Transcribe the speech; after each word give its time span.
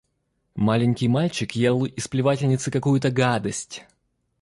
Маленький 0.55 1.07
мальчик 1.07 1.51
ел 1.51 1.85
из 1.85 2.07
плевательницы 2.07 2.71
какую-то 2.71 3.11
гадость. 3.11 3.83